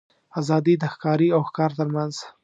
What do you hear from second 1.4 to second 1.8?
ښکار